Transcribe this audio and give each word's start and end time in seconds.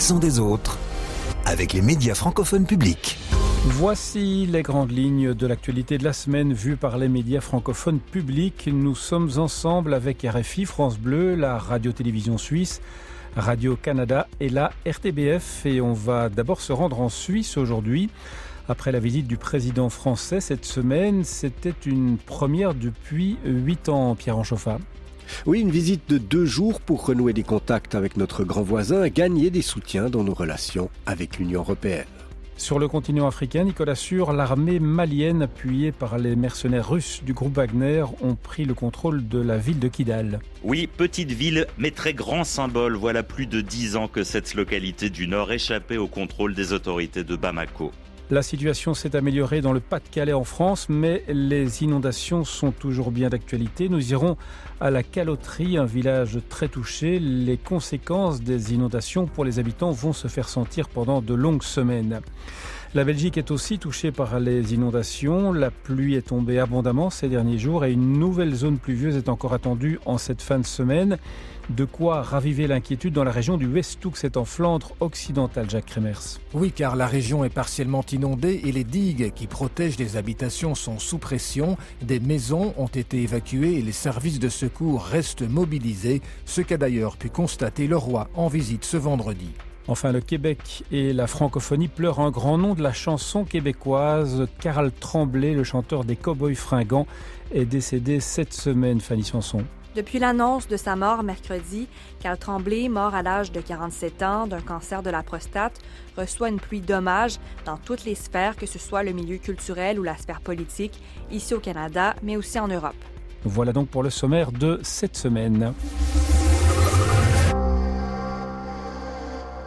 des 0.00 0.40
autres 0.40 0.78
avec 1.44 1.74
les 1.74 1.82
médias 1.82 2.14
francophones 2.14 2.64
publics. 2.64 3.18
Voici 3.66 4.46
les 4.46 4.62
grandes 4.62 4.92
lignes 4.92 5.34
de 5.34 5.46
l'actualité 5.46 5.98
de 5.98 6.04
la 6.04 6.14
semaine 6.14 6.54
vues 6.54 6.76
par 6.76 6.96
les 6.96 7.08
médias 7.08 7.42
francophones 7.42 8.00
publics. 8.00 8.70
Nous 8.72 8.94
sommes 8.94 9.30
ensemble 9.36 9.92
avec 9.92 10.26
RFI, 10.26 10.64
France 10.64 10.98
Bleu, 10.98 11.34
la 11.34 11.58
radio-télévision 11.58 12.38
suisse, 12.38 12.80
Radio-Canada 13.36 14.26
et 14.40 14.48
la 14.48 14.72
RTBF. 14.86 15.66
Et 15.66 15.82
on 15.82 15.92
va 15.92 16.30
d'abord 16.30 16.62
se 16.62 16.72
rendre 16.72 17.02
en 17.02 17.10
Suisse 17.10 17.58
aujourd'hui. 17.58 18.08
Après 18.70 18.92
la 18.92 19.00
visite 19.00 19.26
du 19.26 19.36
président 19.36 19.90
français 19.90 20.40
cette 20.40 20.64
semaine, 20.64 21.24
c'était 21.24 21.74
une 21.84 22.16
première 22.16 22.72
depuis 22.72 23.36
huit 23.44 23.90
ans, 23.90 24.14
Pierre 24.14 24.38
Anchoffa. 24.38 24.78
Oui, 25.46 25.60
une 25.60 25.70
visite 25.70 26.08
de 26.08 26.18
deux 26.18 26.46
jours 26.46 26.80
pour 26.80 27.06
renouer 27.06 27.32
des 27.32 27.42
contacts 27.42 27.94
avec 27.94 28.16
notre 28.16 28.44
grand 28.44 28.62
voisin, 28.62 29.08
gagner 29.08 29.50
des 29.50 29.62
soutiens 29.62 30.10
dans 30.10 30.24
nos 30.24 30.34
relations 30.34 30.90
avec 31.06 31.38
l'Union 31.38 31.60
européenne. 31.60 32.06
Sur 32.60 32.78
le 32.78 32.88
continent 32.88 33.26
africain, 33.26 33.64
Nicolas 33.64 33.94
Sur, 33.94 34.34
l'armée 34.34 34.80
malienne 34.80 35.40
appuyée 35.40 35.92
par 35.92 36.18
les 36.18 36.36
mercenaires 36.36 36.90
russes 36.90 37.22
du 37.24 37.32
groupe 37.32 37.54
Wagner 37.54 38.04
ont 38.20 38.34
pris 38.34 38.66
le 38.66 38.74
contrôle 38.74 39.26
de 39.26 39.40
la 39.40 39.56
ville 39.56 39.78
de 39.78 39.88
Kidal. 39.88 40.40
Oui, 40.62 40.86
petite 40.86 41.32
ville, 41.32 41.66
mais 41.78 41.90
très 41.90 42.12
grand 42.12 42.44
symbole. 42.44 42.96
Voilà 42.96 43.22
plus 43.22 43.46
de 43.46 43.62
dix 43.62 43.96
ans 43.96 44.08
que 44.08 44.24
cette 44.24 44.54
localité 44.54 45.08
du 45.08 45.26
Nord 45.26 45.50
échappait 45.52 45.96
au 45.96 46.06
contrôle 46.06 46.54
des 46.54 46.74
autorités 46.74 47.24
de 47.24 47.34
Bamako. 47.34 47.92
La 48.30 48.42
situation 48.42 48.94
s'est 48.94 49.16
améliorée 49.16 49.60
dans 49.60 49.72
le 49.72 49.80
Pas-de-Calais 49.80 50.32
en 50.32 50.44
France, 50.44 50.86
mais 50.88 51.24
les 51.26 51.82
inondations 51.82 52.44
sont 52.44 52.70
toujours 52.70 53.10
bien 53.10 53.28
d'actualité. 53.28 53.88
Nous 53.88 54.12
irons 54.12 54.36
à 54.80 54.92
la 54.92 55.02
Caloterie, 55.02 55.76
un 55.76 55.84
village 55.84 56.38
très 56.48 56.68
touché. 56.68 57.18
Les 57.18 57.56
conséquences 57.56 58.40
des 58.40 58.72
inondations 58.72 59.26
pour 59.26 59.44
les 59.44 59.58
habitants 59.58 59.90
vont 59.90 60.12
se 60.12 60.28
faire 60.28 60.48
sentir 60.48 60.88
pendant 60.88 61.20
de 61.20 61.34
longues 61.34 61.64
semaines. 61.64 62.20
La 62.92 63.04
Belgique 63.04 63.38
est 63.38 63.52
aussi 63.52 63.78
touchée 63.78 64.10
par 64.10 64.40
les 64.40 64.74
inondations. 64.74 65.52
La 65.52 65.70
pluie 65.70 66.16
est 66.16 66.26
tombée 66.26 66.58
abondamment 66.58 67.08
ces 67.08 67.28
derniers 67.28 67.56
jours 67.56 67.84
et 67.84 67.92
une 67.92 68.18
nouvelle 68.18 68.52
zone 68.52 68.78
pluvieuse 68.78 69.14
est 69.14 69.28
encore 69.28 69.52
attendue 69.52 70.00
en 70.06 70.18
cette 70.18 70.42
fin 70.42 70.58
de 70.58 70.66
semaine. 70.66 71.16
De 71.68 71.84
quoi 71.84 72.20
raviver 72.22 72.66
l'inquiétude 72.66 73.14
dans 73.14 73.22
la 73.22 73.30
région 73.30 73.56
du 73.58 73.68
Westhoek, 73.68 74.16
c'est 74.16 74.36
en 74.36 74.44
Flandre 74.44 74.96
occidentale, 74.98 75.70
Jacques 75.70 75.86
Kremers. 75.86 76.40
Oui, 76.52 76.72
car 76.72 76.96
la 76.96 77.06
région 77.06 77.44
est 77.44 77.54
partiellement 77.54 78.04
inondée 78.10 78.60
et 78.64 78.72
les 78.72 78.82
digues 78.82 79.32
qui 79.34 79.46
protègent 79.46 79.98
les 79.98 80.16
habitations 80.16 80.74
sont 80.74 80.98
sous 80.98 81.18
pression. 81.18 81.76
Des 82.02 82.18
maisons 82.18 82.74
ont 82.76 82.88
été 82.88 83.22
évacuées 83.22 83.74
et 83.74 83.82
les 83.82 83.92
services 83.92 84.40
de 84.40 84.48
secours 84.48 85.04
restent 85.04 85.48
mobilisés, 85.48 86.22
ce 86.44 86.60
qu'a 86.60 86.76
d'ailleurs 86.76 87.16
pu 87.16 87.30
constater 87.30 87.86
le 87.86 87.96
roi 87.96 88.28
en 88.34 88.48
visite 88.48 88.84
ce 88.84 88.96
vendredi. 88.96 89.52
Enfin, 89.90 90.12
le 90.12 90.20
Québec 90.20 90.84
et 90.92 91.12
la 91.12 91.26
francophonie 91.26 91.88
pleurent 91.88 92.20
un 92.20 92.30
grand 92.30 92.56
nom 92.58 92.74
de 92.74 92.82
la 92.82 92.92
chanson 92.92 93.42
québécoise. 93.42 94.46
Carl 94.60 94.92
Tremblay, 94.92 95.52
le 95.52 95.64
chanteur 95.64 96.04
des 96.04 96.14
Cowboys 96.14 96.54
fringants, 96.54 97.08
est 97.52 97.64
décédé 97.64 98.20
cette 98.20 98.52
semaine, 98.52 99.00
Fanny 99.00 99.24
Sanson. 99.24 99.64
Depuis 99.96 100.20
l'annonce 100.20 100.68
de 100.68 100.76
sa 100.76 100.94
mort 100.94 101.24
mercredi, 101.24 101.88
Carl 102.20 102.38
Tremblay, 102.38 102.88
mort 102.88 103.16
à 103.16 103.24
l'âge 103.24 103.50
de 103.50 103.60
47 103.60 104.22
ans 104.22 104.46
d'un 104.46 104.60
cancer 104.60 105.02
de 105.02 105.10
la 105.10 105.24
prostate, 105.24 105.80
reçoit 106.16 106.50
une 106.50 106.60
pluie 106.60 106.80
d'hommages 106.80 107.38
dans 107.66 107.76
toutes 107.76 108.04
les 108.04 108.14
sphères, 108.14 108.54
que 108.54 108.66
ce 108.66 108.78
soit 108.78 109.02
le 109.02 109.10
milieu 109.10 109.38
culturel 109.38 109.98
ou 109.98 110.04
la 110.04 110.16
sphère 110.16 110.40
politique, 110.40 111.02
ici 111.32 111.52
au 111.52 111.58
Canada, 111.58 112.14
mais 112.22 112.36
aussi 112.36 112.60
en 112.60 112.68
Europe. 112.68 112.94
Voilà 113.42 113.72
donc 113.72 113.88
pour 113.88 114.04
le 114.04 114.10
sommaire 114.10 114.52
de 114.52 114.78
cette 114.84 115.16
semaine. 115.16 115.74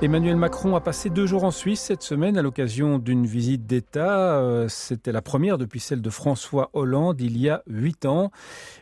Emmanuel 0.04 0.36
Macron 0.36 0.76
a 0.76 0.82
passé 0.82 1.10
deux 1.10 1.26
jours 1.26 1.46
en 1.46 1.52
Suisse 1.52 1.80
cette 1.80 2.04
semaine 2.04 2.38
à 2.38 2.42
l'occasion 2.42 3.00
d'une 3.00 3.26
visite 3.26 3.66
d'État. 3.66 4.38
Euh, 4.38 4.68
c'était 4.68 5.14
la 5.14 5.22
première 5.22 5.58
depuis 5.58 5.80
celle 5.80 6.02
de 6.02 6.10
François 6.10 6.72
Hollande 6.74 7.22
il 7.22 7.38
y 7.38 7.48
a 7.48 7.64
huit 7.68 8.06
ans. 8.06 8.30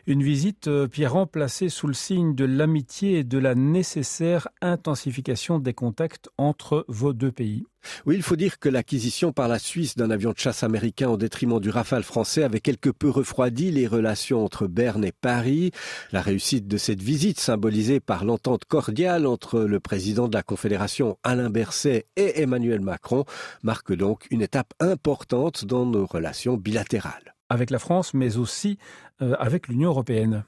Une 0.08 0.24
visite, 0.24 0.66
euh, 0.66 0.88
Pierre, 0.88 1.28
placée 1.28 1.68
sous 1.68 1.86
le 1.86 1.92
signe 1.92 2.34
de 2.34 2.44
l'amitié 2.44 3.20
et 3.20 3.24
de 3.24 3.38
la 3.38 3.54
nécessaire 3.54 4.48
intensification 4.62 5.60
des 5.60 5.74
contacts 5.74 6.28
entre 6.38 6.84
vos 6.88 7.12
deux 7.12 7.30
pays. 7.30 7.66
Oui, 8.06 8.16
il 8.16 8.22
faut 8.22 8.36
dire 8.36 8.58
que 8.58 8.68
l'acquisition 8.68 9.32
par 9.32 9.48
la 9.48 9.58
Suisse 9.58 9.96
d'un 9.96 10.10
avion 10.10 10.32
de 10.32 10.38
chasse 10.38 10.62
américain 10.62 11.08
au 11.08 11.16
détriment 11.16 11.60
du 11.60 11.70
Rafale 11.70 12.02
français 12.02 12.42
avait 12.42 12.60
quelque 12.60 12.90
peu 12.90 13.08
refroidi 13.08 13.70
les 13.70 13.86
relations 13.86 14.44
entre 14.44 14.66
Berne 14.66 15.04
et 15.04 15.12
Paris. 15.12 15.70
La 16.12 16.20
réussite 16.20 16.66
de 16.66 16.76
cette 16.76 17.02
visite, 17.02 17.40
symbolisée 17.40 18.00
par 18.00 18.24
l'entente 18.24 18.64
cordiale 18.64 19.26
entre 19.26 19.60
le 19.60 19.80
président 19.80 20.28
de 20.28 20.34
la 20.34 20.42
Confédération 20.42 21.18
Alain 21.22 21.50
Berset 21.50 22.06
et 22.16 22.42
Emmanuel 22.42 22.80
Macron, 22.80 23.24
marque 23.62 23.92
donc 23.92 24.26
une 24.30 24.42
étape 24.42 24.72
importante 24.80 25.64
dans 25.64 25.86
nos 25.86 26.06
relations 26.06 26.56
bilatérales. 26.56 27.34
Avec 27.48 27.70
la 27.70 27.78
France, 27.78 28.14
mais 28.14 28.38
aussi 28.38 28.78
euh, 29.20 29.34
avec 29.38 29.68
l'Union 29.68 29.90
européenne. 29.90 30.44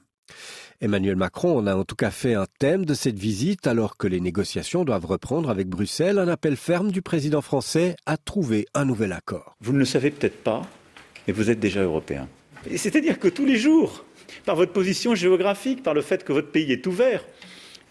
Emmanuel 0.81 1.15
Macron 1.15 1.57
en 1.57 1.67
a 1.67 1.75
en 1.75 1.85
tout 1.85 1.95
cas 1.95 2.11
fait 2.11 2.33
un 2.33 2.47
thème 2.59 2.85
de 2.85 2.93
cette 2.93 3.17
visite 3.17 3.65
alors 3.65 3.97
que 3.97 4.07
les 4.07 4.19
négociations 4.19 4.83
doivent 4.83 5.05
reprendre 5.05 5.49
avec 5.49 5.67
Bruxelles, 5.67 6.19
un 6.19 6.27
appel 6.27 6.57
ferme 6.57 6.91
du 6.91 7.01
président 7.01 7.41
français 7.41 7.95
à 8.05 8.17
trouver 8.17 8.67
un 8.73 8.83
nouvel 8.83 9.13
accord. 9.13 9.55
Vous 9.61 9.71
ne 9.71 9.79
le 9.79 9.85
savez 9.85 10.11
peut-être 10.11 10.43
pas, 10.43 10.63
mais 11.27 11.33
vous 11.33 11.49
êtes 11.49 11.59
déjà 11.59 11.81
européen. 11.81 12.27
C'est-à-dire 12.75 13.19
que 13.19 13.27
tous 13.27 13.45
les 13.45 13.57
jours, 13.57 14.03
par 14.43 14.55
votre 14.55 14.73
position 14.73 15.15
géographique, 15.15 15.81
par 15.81 15.93
le 15.93 16.01
fait 16.01 16.23
que 16.23 16.33
votre 16.33 16.51
pays 16.51 16.71
est 16.71 16.85
ouvert, 16.87 17.23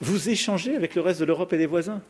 vous 0.00 0.28
échangez 0.28 0.76
avec 0.76 0.94
le 0.94 1.00
reste 1.00 1.20
de 1.20 1.24
l'Europe 1.24 1.52
et 1.52 1.58
des 1.58 1.66
voisins. 1.66 2.02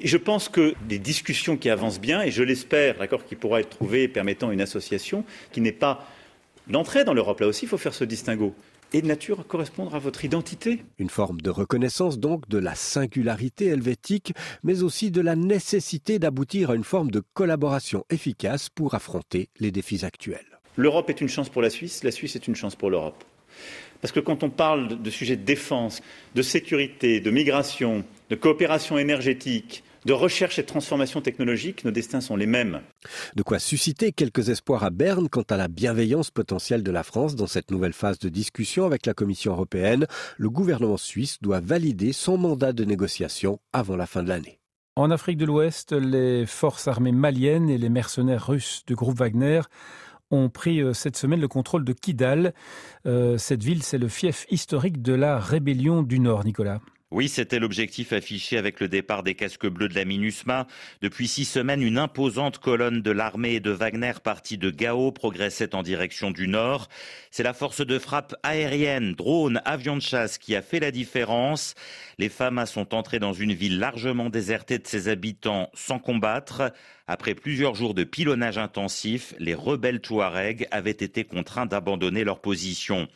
Et 0.00 0.08
je 0.08 0.16
pense 0.16 0.48
que 0.48 0.74
des 0.88 0.98
discussions 0.98 1.56
qui 1.58 1.68
avancent 1.68 2.00
bien, 2.00 2.22
et 2.22 2.30
je 2.30 2.42
l'espère, 2.42 2.98
l'accord 2.98 3.24
qui 3.26 3.36
pourra 3.36 3.60
être 3.60 3.68
trouvé 3.68 4.08
permettant 4.08 4.50
une 4.50 4.62
association 4.62 5.24
qui 5.52 5.60
n'est 5.60 5.72
pas 5.72 6.06
l'entrée 6.70 7.04
dans 7.04 7.12
l'Europe, 7.12 7.40
là 7.40 7.48
aussi 7.48 7.66
il 7.66 7.68
faut 7.68 7.76
faire 7.76 7.92
ce 7.92 8.04
distinguo, 8.04 8.54
et 8.92 9.02
de 9.02 9.06
nature 9.06 9.40
à 9.40 9.44
correspondre 9.44 9.94
à 9.94 9.98
votre 9.98 10.24
identité. 10.24 10.82
Une 10.98 11.10
forme 11.10 11.40
de 11.40 11.50
reconnaissance 11.50 12.18
donc 12.18 12.48
de 12.48 12.58
la 12.58 12.74
singularité 12.74 13.66
helvétique, 13.66 14.32
mais 14.62 14.82
aussi 14.82 15.10
de 15.10 15.20
la 15.20 15.36
nécessité 15.36 16.18
d'aboutir 16.18 16.70
à 16.70 16.74
une 16.74 16.84
forme 16.84 17.10
de 17.10 17.22
collaboration 17.34 18.04
efficace 18.10 18.68
pour 18.68 18.94
affronter 18.94 19.48
les 19.60 19.70
défis 19.70 20.04
actuels. 20.04 20.60
L'Europe 20.76 21.10
est 21.10 21.20
une 21.20 21.28
chance 21.28 21.48
pour 21.48 21.62
la 21.62 21.70
Suisse, 21.70 22.02
la 22.04 22.10
Suisse 22.10 22.36
est 22.36 22.48
une 22.48 22.54
chance 22.54 22.76
pour 22.76 22.90
l'Europe. 22.90 23.24
Parce 24.00 24.12
que 24.12 24.20
quand 24.20 24.42
on 24.42 24.50
parle 24.50 25.00
de 25.00 25.10
sujets 25.10 25.36
de 25.36 25.44
défense, 25.44 26.02
de 26.34 26.42
sécurité, 26.42 27.20
de 27.20 27.30
migration, 27.30 28.04
de 28.30 28.34
coopération 28.34 28.98
énergétique, 28.98 29.84
de 30.04 30.12
recherche 30.12 30.58
et 30.58 30.62
de 30.62 30.66
transformation 30.66 31.20
technologique, 31.20 31.84
nos 31.84 31.90
destins 31.90 32.20
sont 32.20 32.36
les 32.36 32.46
mêmes. 32.46 32.80
De 33.36 33.42
quoi 33.42 33.58
susciter 33.58 34.12
quelques 34.12 34.48
espoirs 34.48 34.84
à 34.84 34.90
Berne 34.90 35.28
quant 35.28 35.44
à 35.48 35.56
la 35.56 35.68
bienveillance 35.68 36.30
potentielle 36.30 36.82
de 36.82 36.90
la 36.90 37.02
France 37.02 37.36
dans 37.36 37.46
cette 37.46 37.70
nouvelle 37.70 37.92
phase 37.92 38.18
de 38.18 38.28
discussion 38.28 38.84
avec 38.84 39.06
la 39.06 39.14
Commission 39.14 39.52
européenne. 39.52 40.06
Le 40.38 40.50
gouvernement 40.50 40.96
suisse 40.96 41.38
doit 41.40 41.60
valider 41.60 42.12
son 42.12 42.38
mandat 42.38 42.72
de 42.72 42.84
négociation 42.84 43.60
avant 43.72 43.96
la 43.96 44.06
fin 44.06 44.22
de 44.22 44.28
l'année. 44.28 44.58
En 44.96 45.10
Afrique 45.10 45.38
de 45.38 45.46
l'Ouest, 45.46 45.92
les 45.92 46.44
forces 46.44 46.86
armées 46.86 47.12
maliennes 47.12 47.70
et 47.70 47.78
les 47.78 47.88
mercenaires 47.88 48.46
russes 48.46 48.82
du 48.86 48.94
groupe 48.94 49.16
Wagner 49.16 49.62
ont 50.30 50.48
pris 50.48 50.82
euh, 50.82 50.92
cette 50.92 51.16
semaine 51.16 51.40
le 51.40 51.48
contrôle 51.48 51.84
de 51.84 51.92
Kidal. 51.92 52.52
Euh, 53.06 53.38
cette 53.38 53.62
ville, 53.62 53.82
c'est 53.82 53.98
le 53.98 54.08
fief 54.08 54.46
historique 54.50 55.00
de 55.00 55.12
la 55.12 55.38
rébellion 55.38 56.02
du 56.02 56.18
Nord, 56.18 56.44
Nicolas. 56.44 56.80
Oui, 57.14 57.28
c'était 57.28 57.58
l'objectif 57.58 58.14
affiché 58.14 58.56
avec 58.56 58.80
le 58.80 58.88
départ 58.88 59.22
des 59.22 59.34
casques 59.34 59.66
bleus 59.66 59.90
de 59.90 59.94
la 59.94 60.06
MINUSMA. 60.06 60.66
Depuis 61.02 61.28
six 61.28 61.44
semaines, 61.44 61.82
une 61.82 61.98
imposante 61.98 62.56
colonne 62.56 63.02
de 63.02 63.10
l'armée 63.10 63.56
et 63.56 63.60
de 63.60 63.70
Wagner 63.70 64.14
partie 64.24 64.56
de 64.56 64.70
Gao 64.70 65.12
progressait 65.12 65.74
en 65.74 65.82
direction 65.82 66.30
du 66.30 66.48
nord. 66.48 66.88
C'est 67.30 67.42
la 67.42 67.52
force 67.52 67.84
de 67.84 67.98
frappe 67.98 68.34
aérienne, 68.42 69.12
drone, 69.12 69.60
avion 69.66 69.96
de 69.96 70.00
chasse 70.00 70.38
qui 70.38 70.56
a 70.56 70.62
fait 70.62 70.80
la 70.80 70.90
différence. 70.90 71.74
Les 72.16 72.30
FAMA 72.30 72.64
sont 72.64 72.94
entrées 72.94 73.18
dans 73.18 73.34
une 73.34 73.52
ville 73.52 73.78
largement 73.78 74.30
désertée 74.30 74.78
de 74.78 74.86
ses 74.86 75.08
habitants 75.08 75.68
sans 75.74 75.98
combattre. 75.98 76.72
Après 77.06 77.34
plusieurs 77.34 77.74
jours 77.74 77.94
de 77.94 78.04
pilonnage 78.04 78.58
intensif, 78.58 79.34
les 79.38 79.54
rebelles 79.54 80.00
Touaregs 80.00 80.68
avaient 80.70 80.90
été 80.90 81.24
contraints 81.24 81.66
d'abandonner 81.66 82.24
leur 82.24 82.40
position. 82.40 83.08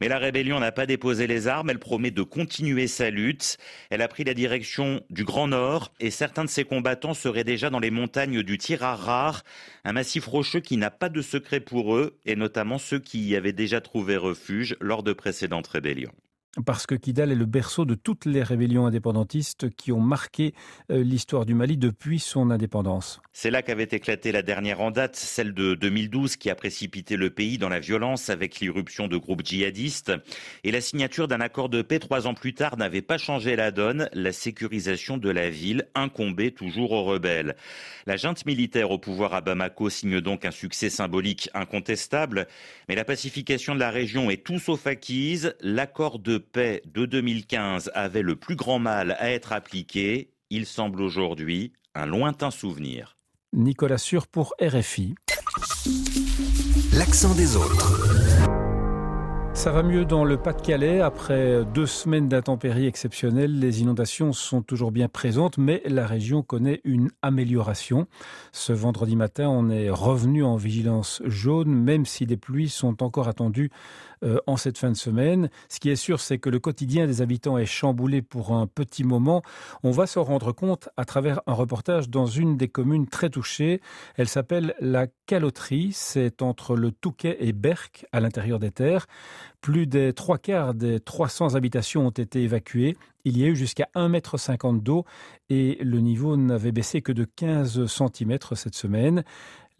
Mais 0.00 0.08
la 0.08 0.18
rébellion 0.18 0.58
n'a 0.58 0.72
pas 0.72 0.86
déposé 0.86 1.26
les 1.26 1.46
armes, 1.46 1.70
elle 1.70 1.78
promet 1.78 2.10
de 2.10 2.22
continuer 2.22 2.86
sa 2.88 3.10
lutte. 3.10 3.58
Elle 3.90 4.02
a 4.02 4.08
pris 4.08 4.24
la 4.24 4.34
direction 4.34 5.02
du 5.10 5.24
Grand 5.24 5.48
Nord 5.48 5.92
et 6.00 6.10
certains 6.10 6.44
de 6.44 6.50
ses 6.50 6.64
combattants 6.64 7.14
seraient 7.14 7.44
déjà 7.44 7.70
dans 7.70 7.80
les 7.80 7.90
montagnes 7.90 8.42
du 8.42 8.58
Tirarrar, 8.58 9.44
un 9.84 9.92
massif 9.92 10.26
rocheux 10.26 10.60
qui 10.60 10.76
n'a 10.76 10.90
pas 10.90 11.08
de 11.08 11.22
secret 11.22 11.60
pour 11.60 11.96
eux 11.96 12.18
et 12.26 12.36
notamment 12.36 12.78
ceux 12.78 12.98
qui 12.98 13.20
y 13.20 13.36
avaient 13.36 13.52
déjà 13.52 13.80
trouvé 13.80 14.16
refuge 14.16 14.76
lors 14.80 15.02
de 15.02 15.12
précédentes 15.12 15.68
rébellions. 15.68 16.12
Parce 16.64 16.86
que 16.86 16.94
Kidal 16.94 17.32
est 17.32 17.36
le 17.36 17.46
berceau 17.46 17.84
de 17.84 17.94
toutes 17.94 18.24
les 18.24 18.42
rébellions 18.42 18.86
indépendantistes 18.86 19.70
qui 19.70 19.92
ont 19.92 20.00
marqué 20.00 20.54
euh, 20.90 21.02
l'histoire 21.02 21.46
du 21.46 21.54
Mali 21.54 21.76
depuis 21.76 22.18
son 22.18 22.50
indépendance. 22.50 23.20
C'est 23.32 23.50
là 23.50 23.62
qu'avait 23.62 23.88
éclaté 23.90 24.32
la 24.32 24.42
dernière 24.42 24.80
en 24.80 24.90
date, 24.90 25.16
celle 25.16 25.54
de 25.54 25.74
2012, 25.74 26.36
qui 26.36 26.50
a 26.50 26.54
précipité 26.54 27.16
le 27.16 27.30
pays 27.30 27.58
dans 27.58 27.68
la 27.68 27.78
violence 27.78 28.30
avec 28.30 28.58
l'irruption 28.60 29.06
de 29.06 29.16
groupes 29.16 29.44
djihadistes. 29.44 30.12
Et 30.64 30.72
la 30.72 30.80
signature 30.80 31.28
d'un 31.28 31.40
accord 31.40 31.68
de 31.68 31.82
paix 31.82 31.98
trois 31.98 32.26
ans 32.26 32.34
plus 32.34 32.54
tard 32.54 32.76
n'avait 32.76 33.02
pas 33.02 33.18
changé 33.18 33.54
la 33.54 33.70
donne. 33.70 34.08
La 34.12 34.32
sécurisation 34.32 35.18
de 35.18 35.30
la 35.30 35.50
ville 35.50 35.86
incombait 35.94 36.50
toujours 36.50 36.92
aux 36.92 37.04
rebelles. 37.04 37.54
La 38.06 38.16
junte 38.16 38.44
militaire 38.46 38.90
au 38.90 38.98
pouvoir 38.98 39.34
à 39.34 39.40
Bamako 39.40 39.90
signe 39.90 40.20
donc 40.20 40.44
un 40.44 40.50
succès 40.50 40.90
symbolique 40.90 41.50
incontestable. 41.54 42.46
Mais 42.88 42.94
la 42.94 43.04
pacification 43.04 43.74
de 43.74 43.80
la 43.80 43.90
région 43.90 44.30
est 44.30 44.44
tout 44.44 44.58
sauf 44.58 44.86
acquise. 44.86 45.54
L'accord 45.60 46.18
de 46.18 46.38
paix 46.50 46.82
de 46.86 47.06
2015 47.06 47.90
avait 47.94 48.22
le 48.22 48.36
plus 48.36 48.56
grand 48.56 48.78
mal 48.78 49.12
à 49.18 49.30
être 49.30 49.52
appliqué. 49.52 50.30
Il 50.50 50.66
semble 50.66 51.02
aujourd'hui 51.02 51.72
un 51.94 52.06
lointain 52.06 52.50
souvenir. 52.50 53.16
Nicolas 53.52 53.98
Sûr 53.98 54.26
pour 54.26 54.54
RFI. 54.60 55.14
L'accent 56.92 57.34
des 57.34 57.56
autres. 57.56 58.27
Ça 59.58 59.72
va 59.72 59.82
mieux 59.82 60.04
dans 60.04 60.24
le 60.24 60.36
Pas-de-Calais. 60.36 61.00
Après 61.00 61.64
deux 61.74 61.84
semaines 61.84 62.28
d'intempéries 62.28 62.86
exceptionnelles, 62.86 63.58
les 63.58 63.82
inondations 63.82 64.32
sont 64.32 64.62
toujours 64.62 64.92
bien 64.92 65.08
présentes, 65.08 65.58
mais 65.58 65.82
la 65.84 66.06
région 66.06 66.44
connaît 66.44 66.80
une 66.84 67.10
amélioration. 67.22 68.06
Ce 68.52 68.72
vendredi 68.72 69.16
matin, 69.16 69.48
on 69.48 69.68
est 69.68 69.90
revenu 69.90 70.44
en 70.44 70.54
vigilance 70.54 71.22
jaune, 71.24 71.74
même 71.74 72.06
si 72.06 72.24
des 72.24 72.36
pluies 72.36 72.68
sont 72.68 73.02
encore 73.02 73.26
attendues 73.26 73.70
euh, 74.24 74.38
en 74.46 74.56
cette 74.56 74.78
fin 74.78 74.90
de 74.90 74.96
semaine. 74.96 75.50
Ce 75.68 75.80
qui 75.80 75.90
est 75.90 75.96
sûr, 75.96 76.20
c'est 76.20 76.38
que 76.38 76.50
le 76.50 76.60
quotidien 76.60 77.06
des 77.06 77.20
habitants 77.20 77.58
est 77.58 77.66
chamboulé 77.66 78.22
pour 78.22 78.52
un 78.52 78.68
petit 78.68 79.02
moment. 79.02 79.42
On 79.82 79.90
va 79.90 80.06
s'en 80.06 80.22
rendre 80.22 80.52
compte 80.52 80.88
à 80.96 81.04
travers 81.04 81.40
un 81.46 81.52
reportage 81.52 82.08
dans 82.08 82.26
une 82.26 82.56
des 82.56 82.68
communes 82.68 83.08
très 83.08 83.28
touchées. 83.28 83.80
Elle 84.16 84.28
s'appelle 84.28 84.74
la 84.80 85.06
Caloterie. 85.26 85.90
C'est 85.92 86.42
entre 86.42 86.76
le 86.76 86.90
Touquet 86.90 87.36
et 87.40 87.52
Berck, 87.52 88.06
à 88.12 88.20
l'intérieur 88.20 88.60
des 88.60 88.70
terres. 88.70 89.06
Plus 89.60 89.86
des 89.86 90.12
trois 90.12 90.38
quarts 90.38 90.74
des 90.74 91.00
300 91.00 91.54
habitations 91.54 92.06
ont 92.06 92.10
été 92.10 92.42
évacuées. 92.42 92.96
Il 93.24 93.38
y 93.38 93.44
a 93.44 93.48
eu 93.48 93.56
jusqu'à 93.56 93.88
1,50 93.94 94.68
m 94.68 94.80
d'eau 94.80 95.04
et 95.50 95.78
le 95.82 96.00
niveau 96.00 96.36
n'avait 96.36 96.72
baissé 96.72 97.02
que 97.02 97.12
de 97.12 97.24
15 97.24 97.86
cm 97.86 98.38
cette 98.54 98.74
semaine. 98.74 99.24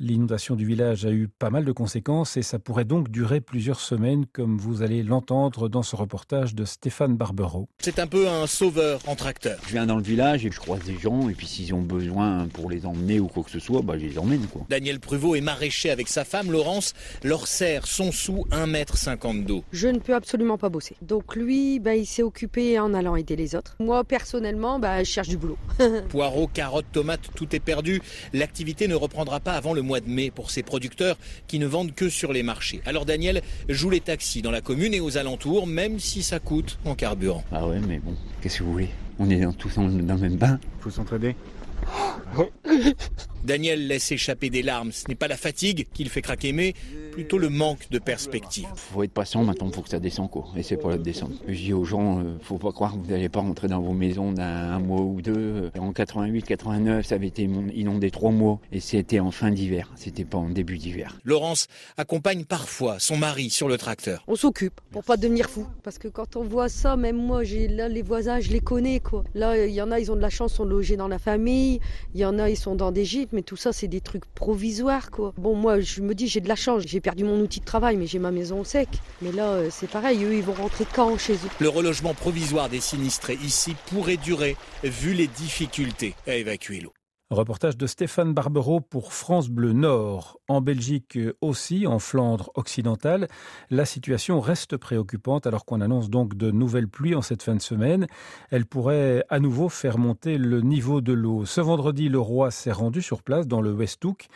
L'inondation 0.01 0.55
du 0.55 0.65
village 0.65 1.05
a 1.07 1.11
eu 1.11 1.27
pas 1.27 1.51
mal 1.51 1.65
de 1.65 1.73
conséquences 1.73 2.37
et 2.37 2.43
ça 2.43 2.61
pourrait 2.61 2.85
donc 2.85 3.11
durer 3.11 3.41
plusieurs 3.41 3.81
semaines, 3.81 4.27
comme 4.27 4.57
vous 4.57 4.83
allez 4.83 5.03
l'entendre 5.03 5.69
dans 5.69 5.83
ce 5.83 5.97
reportage 5.97 6.55
de 6.55 6.65
Stéphane 6.65 7.17
Barbero. 7.17 7.69
C'est 7.81 7.99
un 7.99 8.07
peu 8.07 8.29
un 8.29 8.47
sauveur 8.47 9.01
en 9.09 9.17
tracteur. 9.17 9.59
Je 9.67 9.73
viens 9.73 9.87
dans 9.87 9.97
le 9.97 10.05
village 10.05 10.47
et 10.47 10.53
je 10.53 10.61
croise 10.61 10.85
des 10.85 10.97
gens, 10.97 11.29
et 11.29 11.33
puis 11.33 11.49
s'ils 11.49 11.75
ont 11.75 11.83
besoin 11.83 12.47
pour 12.47 12.71
les 12.71 12.87
emmener 12.87 13.19
ou 13.19 13.27
quoi 13.27 13.43
que 13.43 13.51
ce 13.51 13.59
soit, 13.59 13.83
bah, 13.83 13.99
je 13.99 14.07
les 14.07 14.19
emmène. 14.21 14.47
Quoi. 14.47 14.67
Daniel 14.69 15.01
Pruvot 15.01 15.35
est 15.35 15.41
maraîcher 15.41 15.91
avec 15.91 16.07
sa 16.07 16.25
femme 16.25 16.53
Laurence, 16.53 16.95
leur 17.25 17.49
sert 17.49 17.89
son 17.89 18.13
sous 18.13 18.47
1m50 18.53 19.47
d'eau. 19.47 19.65
Je 19.73 19.89
ne 19.89 19.99
peux 19.99 20.15
absolument 20.15 20.59
pas 20.59 20.69
bosser. 20.69 20.95
Donc 21.03 21.35
lui, 21.35 21.81
bah, 21.81 21.97
il 21.97 22.07
s'est 22.07 22.23
occupé 22.23 22.79
en 22.79 22.95
allant 22.95 23.17
aider 23.17 23.35
les 23.35 23.57
autres. 23.57 23.75
Moi, 23.81 24.05
personnellement, 24.05 24.79
bah, 24.79 25.03
je 25.03 25.11
cherche 25.11 25.29
du 25.29 25.39
boulot. 25.39 25.59
Poireaux, 26.09 26.47
carottes, 26.47 26.93
tomates, 26.93 27.31
tout 27.35 27.53
est 27.57 27.59
perdu. 27.59 28.01
L'activité 28.33 28.87
ne 28.87 28.95
reprendra 28.95 29.41
pas 29.41 29.55
avant 29.55 29.75
le 29.75 29.88
mois 29.89 30.01
de 30.01 30.09
mai 30.09 30.31
pour 30.31 30.51
ces 30.51 30.63
producteurs 30.63 31.17
qui 31.49 31.59
ne 31.59 31.67
vendent 31.67 31.95
que 31.95 32.09
sur 32.09 32.33
les 32.33 32.45
marchés. 32.45 32.81
Alors 32.87 33.07
Daniel 33.07 33.43
joue 33.69 33.91
les 33.91 34.01
taxis 34.01 34.43
dans 34.43 34.53
la 34.53 34.61
commune 34.61 34.95
et 34.95 35.01
aux 35.01 35.17
alentours, 35.17 35.67
même 35.67 35.99
si 35.99 36.23
ça 36.23 36.39
coûte 36.39 36.79
en 36.85 36.95
carburant. 36.95 37.43
Ah 37.51 37.67
ouais, 37.67 37.81
mais 37.81 37.99
bon, 37.99 38.15
qu'est-ce 38.41 38.59
que 38.59 38.65
vous 38.65 38.73
voulez? 38.73 38.91
On 39.19 39.31
est 39.31 39.45
tous 39.57 39.75
dans 39.75 39.87
le 39.87 40.03
même 40.03 40.37
bain. 40.37 40.59
Faut 40.81 40.91
s'entraider. 40.91 41.35
Daniel 43.45 43.87
laisse 43.87 44.13
échapper 44.13 44.51
des 44.51 44.63
larmes. 44.63 44.93
Ce 44.93 45.09
n'est 45.09 45.15
pas 45.15 45.29
la 45.29 45.37
fatigue 45.37 45.87
qui 45.95 46.05
le 46.05 46.11
fait 46.11 46.23
craquer, 46.23 46.53
mais 46.53 46.75
plutôt 47.13 47.39
le 47.39 47.49
manque 47.49 47.89
de 47.91 47.99
perspective. 47.99 48.67
Faut 48.75 49.03
être 49.03 49.13
patient 49.13 49.43
maintenant, 49.45 49.71
faut 49.73 49.83
que 49.83 49.89
ça 49.89 50.01
descende 50.01 50.31
quoi. 50.31 50.47
Et 50.57 50.63
c'est 50.63 50.77
pas 50.77 50.91
la 50.91 50.99
descendre. 50.99 51.35
Je 51.47 51.55
dis 51.55 51.73
aux 51.73 51.85
gens, 51.85 52.21
euh, 52.21 52.37
faut 52.43 52.59
pas 52.59 52.73
croire 52.73 52.93
que 52.93 52.99
vous 52.99 53.11
n'allez 53.11 53.29
pas 53.29 53.41
rentrer 53.41 53.69
dans 53.69 53.81
vos 53.81 53.93
maisons 53.93 54.33
d'un 54.33 54.79
mois 54.81 55.01
ou 55.01 55.23
deux. 55.23 55.71
En 55.79 55.93
88, 55.93 56.43
89, 56.43 57.07
ça 57.07 57.15
avait 57.15 57.29
été 57.29 57.49
inondé 57.75 58.11
trois 58.11 58.31
mois 58.31 58.61
et 58.73 58.81
c'était 58.81 59.21
en 59.21 59.31
fin 59.31 59.51
d'hiver. 59.51 59.91
C'était 59.97 60.25
pas 60.25 60.39
en 60.39 60.51
début 60.51 60.79
d'hiver. 60.79 61.19
Laurence 61.25 61.69
accompagne 61.97 62.45
parfois 62.45 62.99
son 62.99 63.17
mari 63.17 63.51
sur 63.51 63.69
le 63.69 63.79
tracteur. 63.79 64.25
On 64.29 64.37
s'occupe 64.37 64.81
pour 64.91 65.05
pas 65.05 65.17
devenir 65.17 65.49
fou. 65.49 65.67
Parce 65.83 65.99
que 65.99 66.09
quand 66.09 66.37
on 66.37 66.45
voit 66.45 66.69
ça, 66.69 66.97
même 66.97 67.17
moi, 67.17 67.45
j'ai 67.45 67.69
là 67.69 67.89
les 67.89 68.03
voisins, 68.03 68.41
je 68.41 68.51
les 68.51 68.61
connais 68.61 69.01
Là, 69.35 69.67
il 69.67 69.73
y 69.73 69.83
en 69.83 69.91
a, 69.91 69.99
ils 70.01 70.11
ont 70.11 70.17
de 70.17 70.21
la 70.21 70.31
chance, 70.31 70.55
sont 70.55 70.65
logés 70.65 70.97
dans 70.97 71.09
la 71.09 71.19
famille. 71.19 71.81
Il 72.15 72.21
y 72.21 72.25
en 72.25 72.39
a, 72.39 72.49
ils 72.51 72.57
sont 72.57 72.75
dans 72.75 72.93
des 72.93 73.05
gîtes, 73.05 73.33
mais 73.33 73.43
tout 73.43 73.57
ça, 73.57 73.73
c'est 73.73 73.89
des 73.89 74.01
trucs 74.01 74.25
provisoires. 74.27 75.11
Bon, 75.37 75.55
moi, 75.55 75.81
je 75.81 76.01
me 76.01 76.15
dis, 76.15 76.29
j'ai 76.29 76.41
de 76.41 76.49
la 76.49 76.57
chance. 76.57 76.83
J'ai 76.87 77.01
perdu 77.01 77.25
mon 77.25 77.41
outil 77.41 77.61
de 77.61 77.65
travail, 77.65 77.97
mais 77.97 78.07
j'ai 78.07 78.19
ma 78.19 78.31
maison 78.31 78.61
au 78.61 78.65
sec. 78.65 78.89
Mais 79.23 79.33
là, 79.33 79.51
euh, 79.51 79.69
c'est 79.71 79.91
pareil. 79.91 80.25
Eux, 80.25 80.35
ils 80.35 80.43
vont 80.43 80.55
rentrer 80.55 80.85
quand 80.95 81.17
chez 81.19 81.35
eux? 81.35 81.51
Le 81.61 81.69
relogement 81.69 82.15
provisoire 82.15 82.69
des 82.69 82.81
sinistrés 82.81 83.39
ici 83.43 83.75
pourrait 83.91 84.17
durer, 84.17 84.57
vu 84.83 85.15
les 85.15 85.27
difficultés 85.27 86.15
à 86.27 86.35
évacuer 86.35 86.81
l'eau. 86.81 86.93
Reportage 87.31 87.77
de 87.77 87.87
Stéphane 87.87 88.33
Barbero 88.33 88.81
pour 88.81 89.13
France 89.13 89.51
Bleu 89.51 89.75
Nord. 89.75 90.41
En 90.49 90.63
Belgique 90.63 91.19
aussi, 91.43 91.87
en 91.87 91.99
Flandre 91.99 92.51
occidentale, 92.55 93.29
la 93.69 93.85
situation 93.85 94.41
reste 94.41 94.79
préoccupante 94.79 95.47
alors 95.47 95.67
qu'on 95.67 95.83
annonce 95.83 96.09
donc 96.09 96.37
de 96.39 96.51
nouvelles 96.51 96.89
pluies 96.89 97.15
en 97.15 97.21
cette 97.21 97.43
fin 97.43 97.55
de 97.55 97.61
semaine. 97.61 98.07
Elle 98.49 98.65
pourrait 98.65 99.27
à 99.29 99.41
nouveau 99.41 99.69
faire 99.69 99.99
monter 99.99 100.39
le 100.39 100.63
niveau 100.63 101.03
de 101.03 101.13
l'eau. 101.13 101.45
Ce 101.45 101.61
vendredi, 101.61 102.09
le 102.09 102.19
roi 102.19 102.51
s'est 102.51 102.73
rendu 102.73 103.03
sur 103.03 103.23
place 103.23 103.47
dans 103.47 103.61
le 103.61 103.75
Westhoek 103.75 104.29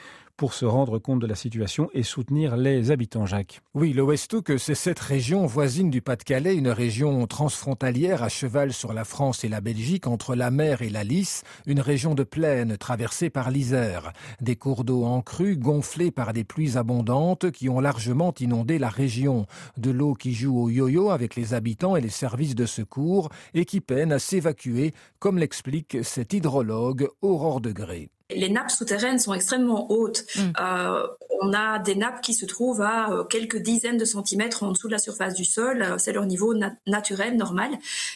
pour 0.42 0.54
se 0.54 0.64
rendre 0.64 0.98
compte 0.98 1.20
de 1.20 1.28
la 1.28 1.36
situation 1.36 1.88
et 1.94 2.02
soutenir 2.02 2.56
les 2.56 2.90
habitants, 2.90 3.26
Jacques. 3.26 3.60
Oui, 3.74 3.92
le 3.92 4.02
Westhoek, 4.02 4.58
c'est 4.58 4.74
cette 4.74 4.98
région 4.98 5.46
voisine 5.46 5.88
du 5.88 6.02
Pas-de-Calais, 6.02 6.56
une 6.56 6.70
région 6.70 7.24
transfrontalière 7.28 8.24
à 8.24 8.28
cheval 8.28 8.72
sur 8.72 8.92
la 8.92 9.04
France 9.04 9.44
et 9.44 9.48
la 9.48 9.60
Belgique, 9.60 10.08
entre 10.08 10.34
la 10.34 10.50
mer 10.50 10.82
et 10.82 10.90
la 10.90 11.04
Lys, 11.04 11.44
une 11.66 11.78
région 11.78 12.16
de 12.16 12.24
plaine 12.24 12.76
traversée 12.76 13.30
par 13.30 13.52
l'Isère. 13.52 14.12
Des 14.40 14.56
cours 14.56 14.82
d'eau 14.82 15.04
en 15.04 15.22
crue 15.22 15.56
gonflés 15.56 16.10
par 16.10 16.32
des 16.32 16.42
pluies 16.42 16.76
abondantes 16.76 17.52
qui 17.52 17.68
ont 17.68 17.78
largement 17.78 18.34
inondé 18.40 18.80
la 18.80 18.88
région. 18.88 19.46
De 19.76 19.92
l'eau 19.92 20.14
qui 20.14 20.34
joue 20.34 20.58
au 20.58 20.68
yo-yo 20.68 21.10
avec 21.10 21.36
les 21.36 21.54
habitants 21.54 21.94
et 21.94 22.00
les 22.00 22.08
services 22.08 22.56
de 22.56 22.66
secours 22.66 23.28
et 23.54 23.64
qui 23.64 23.80
peine 23.80 24.10
à 24.10 24.18
s'évacuer, 24.18 24.92
comme 25.20 25.38
l'explique 25.38 25.98
cet 26.02 26.32
hydrologue 26.32 27.10
Aurore 27.20 27.60
Degré. 27.60 28.10
Les 28.36 28.48
nappes 28.48 28.70
souterraines 28.70 29.18
sont 29.18 29.34
extrêmement 29.34 29.90
hautes. 29.90 30.24
Mm. 30.36 30.40
Euh, 30.60 31.06
on 31.40 31.52
a 31.52 31.78
des 31.78 31.94
nappes 31.94 32.20
qui 32.20 32.34
se 32.34 32.46
trouvent 32.46 32.82
à 32.82 33.10
euh, 33.10 33.24
quelques 33.24 33.58
dizaines 33.58 33.96
de 33.96 34.04
centimètres 34.04 34.62
en 34.62 34.72
dessous 34.72 34.86
de 34.86 34.92
la 34.92 34.98
surface 34.98 35.34
du 35.34 35.44
sol. 35.44 35.82
Euh, 35.82 35.98
c'est 35.98 36.12
leur 36.12 36.26
niveau 36.26 36.54
naturel, 36.86 37.36
normal. 37.36 37.70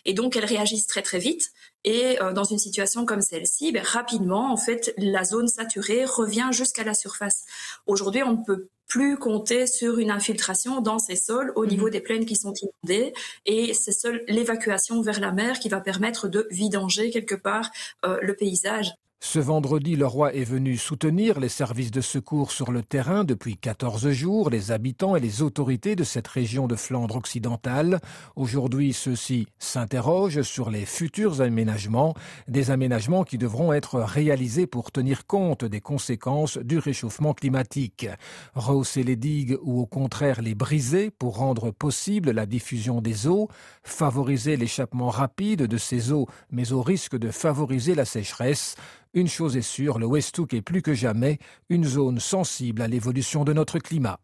Et 0.05 0.15
donc, 0.15 0.37
elles 0.37 0.45
réagissent 0.45 0.87
très, 0.87 1.03
très 1.03 1.19
vite. 1.19 1.51
Et 1.85 2.19
dans 2.35 2.43
une 2.43 2.59
situation 2.59 3.05
comme 3.05 3.21
celle-ci, 3.21 3.71
ben, 3.71 3.81
rapidement, 3.81 4.53
en 4.53 4.57
fait, 4.57 4.93
la 4.99 5.23
zone 5.23 5.47
saturée 5.47 6.05
revient 6.05 6.49
jusqu'à 6.51 6.83
la 6.83 6.95
surface. 6.95 7.45
Aujourd'hui, 7.87 8.25
on 8.25 8.33
ne 8.33 8.45
peut 8.45 8.69
plus 8.89 9.17
compter 9.17 9.69
sur 9.69 10.01
une 10.01 10.11
infiltration 10.11 10.81
dans 10.81 10.99
ces 10.99 11.15
sols 11.15 11.53
au 11.55 11.65
niveau 11.65 11.87
mm-hmm. 11.87 11.93
des 11.93 12.01
plaines 12.01 12.27
qui 12.27 12.35
sont 12.35 12.55
inondées 12.55 13.13
et 13.45 13.73
c'est 13.73 13.93
seule 13.93 14.25
l'évacuation 14.27 15.01
vers 15.01 15.21
la 15.21 15.31
mer 15.31 15.61
qui 15.61 15.69
va 15.69 15.81
permettre 15.81 16.27
de 16.27 16.49
vidanger 16.51 17.11
quelque 17.11 17.37
part 17.37 17.71
le 18.05 18.35
paysage. 18.35 18.93
Ce 19.19 19.39
vendredi, 19.39 19.97
le 19.97 20.07
roi 20.07 20.35
est 20.35 20.45
venu 20.45 20.77
soutenir 20.77 21.41
les 21.41 21.49
services 21.49 21.91
de 21.91 22.03
secours 22.03 22.53
sur 22.53 22.71
le 22.71 22.83
terrain 22.83 23.25
depuis 23.25 23.57
14 23.57 24.11
jours, 24.11 24.51
les 24.51 24.73
habitants 24.73 25.17
et 25.17 25.21
les 25.21 25.41
autorités 25.41 25.97
de 25.97 26.05
cette 26.05 26.29
région 26.29 26.67
de 26.67 26.77
Flandre 26.77 27.17
occidentale. 27.17 28.01
Aujourd'hui, 28.37 28.93
ceux-ci 28.93 29.49
s'interrogent 29.59 30.43
sur 30.43 30.69
les 30.69 30.85
futurs 30.85 31.41
aménagements, 31.41 32.15
des 32.47 32.71
aménagements 32.71 33.25
qui 33.25 33.39
devront 33.39 33.73
être 33.73 34.01
réalisés 34.01 34.67
pour 34.67 34.93
tenir 34.93 35.27
compte 35.27 35.65
des 35.65 35.81
conséquences 35.81 36.59
du 36.59 36.79
réchauffement 36.79 37.33
climatique. 37.33 38.07
Rehausser 38.55 39.03
les 39.03 39.17
digues 39.17 39.57
ou 39.63 39.81
au 39.81 39.87
contraire 39.87 40.43
les 40.43 40.55
briser 40.55 41.11
pour 41.11 41.39
rendre 41.39 41.71
possible 41.71 42.33
la 42.33 42.45
diffusion 42.45 43.01
des 43.01 43.27
eaux, 43.27 43.49
favoriser 43.83 44.59
l'échappement 44.59 45.09
rapide 45.09 45.63
de 45.63 45.79
ces 45.79 46.13
eaux, 46.13 46.27
mais 46.51 46.73
au 46.73 46.83
risque 46.83 47.17
de 47.17 47.31
favoriser 47.31 47.95
la 47.95 48.05
sécheresse, 48.05 48.77
une 49.17 49.29
chose 49.29 49.57
est 49.57 49.63
sûre, 49.63 49.99
le 49.99 50.05
Westhoek 50.05 50.53
est 50.53 50.61
plus 50.61 50.83
que 50.83 50.93
jamais 50.93 51.39
une 51.71 51.85
zone 51.85 52.21
sensible 52.21 52.83
à 52.83 52.87
l'évolution 52.87 53.45
de 53.45 53.55
notre 53.55 53.79
climat. 53.79 54.21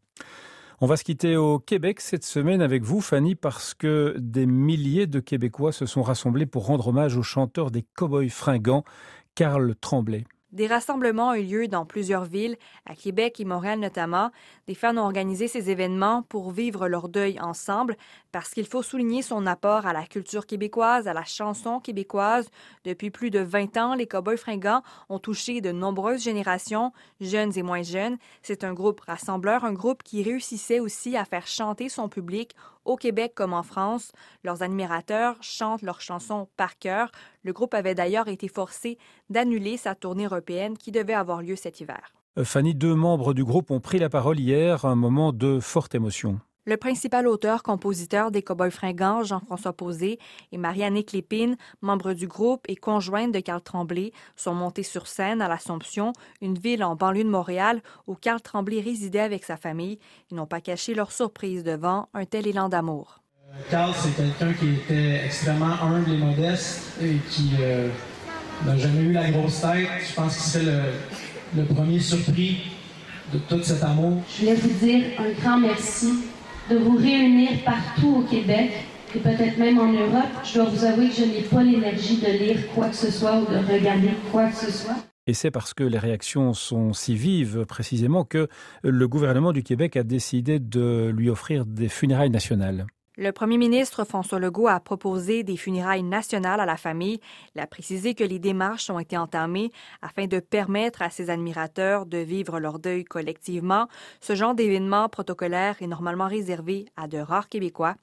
On 0.82 0.86
va 0.86 0.98
se 0.98 1.04
quitter 1.04 1.34
au 1.34 1.58
Québec 1.58 2.00
cette 2.02 2.26
semaine 2.26 2.60
avec 2.60 2.82
vous, 2.82 3.00
Fanny, 3.00 3.34
parce 3.34 3.72
que 3.72 4.14
des 4.18 4.44
milliers 4.44 5.06
de 5.06 5.18
Québécois 5.18 5.72
se 5.72 5.86
sont 5.86 6.02
rassemblés 6.02 6.44
pour 6.44 6.66
rendre 6.66 6.88
hommage 6.88 7.16
au 7.16 7.22
chanteur 7.22 7.70
des 7.70 7.86
Cowboys 7.96 8.28
fringants, 8.28 8.84
Carl 9.34 9.74
Tremblay. 9.80 10.24
Des 10.52 10.66
rassemblements 10.66 11.30
ont 11.30 11.34
eu 11.34 11.44
lieu 11.44 11.68
dans 11.68 11.86
plusieurs 11.86 12.24
villes, 12.24 12.58
à 12.84 12.94
Québec 12.94 13.40
et 13.40 13.46
Montréal 13.46 13.80
notamment. 13.80 14.30
Des 14.68 14.74
fans 14.74 14.98
ont 14.98 15.04
organisé 15.04 15.48
ces 15.48 15.70
événements 15.70 16.22
pour 16.24 16.50
vivre 16.50 16.88
leur 16.88 17.08
deuil 17.08 17.40
ensemble, 17.40 17.96
parce 18.32 18.50
qu'il 18.50 18.66
faut 18.66 18.82
souligner 18.82 19.22
son 19.22 19.46
apport 19.46 19.86
à 19.86 19.94
la 19.94 20.04
culture 20.04 20.46
québécoise, 20.46 21.08
à 21.08 21.14
la 21.14 21.24
chanson 21.24 21.80
québécoise. 21.80 22.50
Depuis 22.84 23.10
plus 23.10 23.30
de 23.30 23.38
20 23.38 23.78
ans, 23.78 23.94
les 23.94 24.06
Cowboys 24.06 24.36
fringants 24.36 24.82
ont 25.08 25.18
touché 25.18 25.62
de 25.62 25.72
nombreuses 25.72 26.22
générations, 26.22 26.92
jeunes 27.22 27.56
et 27.56 27.62
moins 27.62 27.82
jeunes. 27.82 28.18
C'est 28.42 28.62
un 28.62 28.74
groupe 28.74 29.00
rassembleur, 29.00 29.64
un 29.64 29.72
groupe 29.72 30.02
qui 30.02 30.22
réussissait 30.22 30.80
aussi 30.80 31.16
à 31.16 31.24
faire 31.24 31.46
chanter 31.46 31.88
son 31.88 32.10
public 32.10 32.54
au 32.84 32.96
Québec 32.96 33.32
comme 33.34 33.52
en 33.52 33.62
France, 33.62 34.12
leurs 34.44 34.62
admirateurs 34.62 35.36
chantent 35.42 35.82
leurs 35.82 36.00
chansons 36.00 36.48
par 36.56 36.78
cœur. 36.78 37.10
Le 37.42 37.52
groupe 37.52 37.74
avait 37.74 37.94
d'ailleurs 37.94 38.28
été 38.28 38.48
forcé 38.48 38.98
d'annuler 39.30 39.76
sa 39.76 39.94
tournée 39.94 40.24
européenne 40.24 40.76
qui 40.76 40.92
devait 40.92 41.14
avoir 41.14 41.42
lieu 41.42 41.56
cet 41.56 41.80
hiver. 41.80 42.12
Euh, 42.38 42.44
Fanny, 42.44 42.74
deux 42.74 42.94
membres 42.94 43.34
du 43.34 43.44
groupe 43.44 43.70
ont 43.70 43.80
pris 43.80 43.98
la 43.98 44.08
parole 44.08 44.40
hier, 44.40 44.84
un 44.84 44.96
moment 44.96 45.32
de 45.32 45.60
forte 45.60 45.94
émotion. 45.94 46.40
Le 46.64 46.76
principal 46.76 47.26
auteur-compositeur 47.26 48.30
des 48.30 48.42
Cowboys 48.42 48.70
fringants, 48.70 49.24
Jean-François 49.24 49.72
Posé, 49.72 50.20
et 50.52 50.58
Marianne 50.58 51.02
Clépine, 51.02 51.56
membre 51.80 52.12
du 52.12 52.28
groupe 52.28 52.64
et 52.68 52.76
conjointe 52.76 53.32
de 53.32 53.40
Carl 53.40 53.60
Tremblay, 53.60 54.12
sont 54.36 54.54
montés 54.54 54.84
sur 54.84 55.08
scène 55.08 55.42
à 55.42 55.48
l'Assomption, 55.48 56.12
une 56.40 56.56
ville 56.56 56.84
en 56.84 56.94
banlieue 56.94 57.24
de 57.24 57.28
Montréal 57.28 57.82
où 58.06 58.14
Carl 58.14 58.40
Tremblay 58.40 58.80
résidait 58.80 59.18
avec 59.18 59.42
sa 59.42 59.56
famille. 59.56 59.98
Ils 60.30 60.36
n'ont 60.36 60.46
pas 60.46 60.60
caché 60.60 60.94
leur 60.94 61.10
surprise 61.10 61.64
devant 61.64 62.08
un 62.14 62.26
tel 62.26 62.46
élan 62.46 62.68
d'amour. 62.68 63.20
Carl, 63.68 63.92
c'est 64.00 64.14
quelqu'un 64.14 64.52
qui 64.52 64.74
était 64.74 65.24
extrêmement 65.24 65.74
humble 65.82 66.12
et 66.12 66.16
modeste 66.16 66.96
et 67.02 67.16
qui 67.28 67.54
euh, 67.60 67.88
n'a 68.64 68.76
jamais 68.76 69.00
eu 69.00 69.12
la 69.12 69.32
grosse 69.32 69.62
tête. 69.62 69.88
Je 70.08 70.14
pense 70.14 70.36
qu'il 70.36 70.44
serait 70.44 70.64
le, 71.56 71.60
le 71.62 71.64
premier 71.74 71.98
surpris 71.98 72.70
de 73.32 73.38
tout 73.38 73.60
cet 73.64 73.82
amour. 73.82 74.22
Je 74.28 74.42
voulais 74.42 74.54
vous 74.54 74.86
dire 74.86 75.06
un 75.18 75.32
grand 75.40 75.58
merci 75.58 76.31
de 76.70 76.76
vous 76.76 76.96
réunir 76.96 77.50
partout 77.64 78.16
au 78.18 78.22
Québec 78.22 78.72
et 79.14 79.18
peut-être 79.18 79.58
même 79.58 79.78
en 79.78 79.92
Europe. 79.92 80.30
Je 80.44 80.54
dois 80.54 80.64
vous 80.64 80.84
avouer 80.84 81.08
que 81.08 81.14
je 81.14 81.24
n'ai 81.24 81.42
pas 81.42 81.62
l'énergie 81.62 82.18
de 82.20 82.26
lire 82.26 82.58
quoi 82.74 82.88
que 82.88 82.96
ce 82.96 83.10
soit 83.10 83.38
ou 83.38 83.46
de 83.46 83.72
regarder 83.72 84.10
quoi 84.30 84.48
que 84.48 84.56
ce 84.56 84.70
soit. 84.70 84.96
Et 85.26 85.34
c'est 85.34 85.52
parce 85.52 85.72
que 85.72 85.84
les 85.84 85.98
réactions 85.98 86.52
sont 86.52 86.92
si 86.92 87.14
vives 87.14 87.64
précisément 87.66 88.24
que 88.24 88.48
le 88.82 89.06
gouvernement 89.06 89.52
du 89.52 89.62
Québec 89.62 89.96
a 89.96 90.02
décidé 90.02 90.58
de 90.58 91.12
lui 91.16 91.30
offrir 91.30 91.64
des 91.64 91.88
funérailles 91.88 92.30
nationales. 92.30 92.86
Le 93.18 93.30
premier 93.30 93.58
ministre 93.58 94.04
François 94.04 94.38
Legault 94.38 94.68
a 94.68 94.80
proposé 94.80 95.42
des 95.42 95.58
funérailles 95.58 96.02
nationales 96.02 96.60
à 96.60 96.64
la 96.64 96.78
famille. 96.78 97.20
Il 97.54 97.60
a 97.60 97.66
précisé 97.66 98.14
que 98.14 98.24
les 98.24 98.38
démarches 98.38 98.88
ont 98.88 98.98
été 98.98 99.18
entamées 99.18 99.70
afin 100.00 100.26
de 100.26 100.40
permettre 100.40 101.02
à 101.02 101.10
ses 101.10 101.28
admirateurs 101.28 102.06
de 102.06 102.16
vivre 102.16 102.58
leur 102.58 102.78
deuil 102.78 103.04
collectivement. 103.04 103.86
Ce 104.22 104.34
genre 104.34 104.54
d'événement 104.54 105.10
protocolaire 105.10 105.76
est 105.82 105.86
normalement 105.86 106.26
réservé 106.26 106.86
à 106.96 107.06
de 107.06 107.18
rares 107.18 107.50
Québécois. 107.50 107.96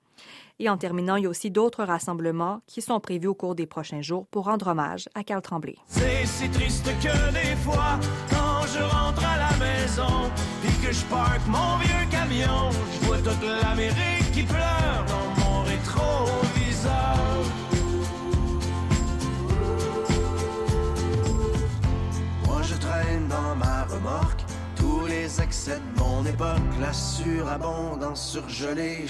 Et 0.60 0.70
en 0.70 0.78
terminant, 0.78 1.16
il 1.16 1.24
y 1.24 1.26
a 1.26 1.30
aussi 1.30 1.50
d'autres 1.50 1.86
rassemblements 1.86 2.62
qui 2.68 2.84
sont 2.84 3.00
prévus 3.00 3.28
au 3.28 3.34
cours 3.34 3.56
des 3.56 3.66
prochains 3.66 4.04
jours 4.04 4.28
pour 4.28 4.46
rendre 4.46 4.68
hommage 4.68 5.10
à 5.16 5.24
Carl 5.24 5.42
Tremblay. 5.42 5.78
C'est 5.88 6.26
si 6.28 6.50
triste 6.52 6.86
que 6.86 7.32
des 7.32 7.56
fois, 7.56 7.98
quand 8.30 8.68
je 8.68 8.84
rentre 8.84 9.26
à 9.26 9.38
la 9.38 9.58
maison, 9.58 10.30
puis 10.62 10.86
que 10.86 10.94
je 10.94 11.04
parque 11.06 11.48
mon 11.48 11.78
vieux 11.78 12.10
camion, 12.12 12.70
je 13.02 13.08
vois 13.08 13.18
toute 13.18 13.44
qui 14.40 14.46
pleure 14.46 15.06
dans 15.08 15.42
mon 15.42 15.64
rétroviseur. 15.64 17.18
Moi 22.46 22.62
je 22.64 22.76
traîne 22.76 23.28
dans 23.28 23.56
ma 23.56 23.84
remorque 23.86 24.39
mon 25.98 26.26
époque, 26.26 26.58
la 26.82 26.92
surgelée, 28.16 29.06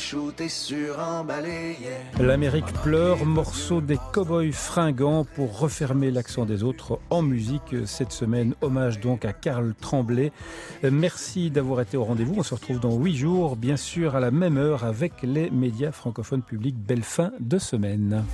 suremballée. 0.50 1.78
L'Amérique 2.20 2.74
pleure, 2.84 3.26
morceau 3.26 3.80
des 3.80 3.98
Cowboys 4.12 4.52
fringants 4.52 5.26
pour 5.36 5.60
refermer 5.60 6.12
l'accent 6.12 6.46
des 6.46 6.64
autres 6.64 7.00
en 7.10 7.22
musique 7.22 7.76
cette 7.86 8.12
semaine. 8.12 8.54
Hommage 8.62 9.00
donc 9.00 9.24
à 9.24 9.32
Karl 9.32 9.74
Tremblay. 9.80 10.32
Merci 10.84 11.52
d'avoir 11.52 11.82
été 11.82 11.96
au 11.96 12.04
rendez-vous. 12.04 12.36
On 12.38 12.44
se 12.44 12.54
retrouve 12.54 12.80
dans 12.80 12.98
huit 12.98 13.16
jours, 13.16 13.56
bien 13.56 13.78
sûr, 13.78 14.16
à 14.16 14.20
la 14.20 14.32
même 14.32 14.58
heure 14.58 14.84
avec 14.84 15.14
les 15.24 15.50
médias 15.50 15.92
francophones 15.92 16.44
publics. 16.44 16.76
Belle 16.78 17.04
fin 17.04 17.32
de 17.40 17.60
semaine. 17.60 18.26